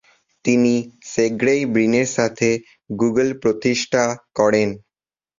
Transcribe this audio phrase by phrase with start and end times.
[0.45, 0.73] তিনি
[1.05, 2.49] Sergey Brin এর সাথে
[2.93, 4.03] গুগল প্রতিষ্ঠা
[4.37, 4.69] করেন।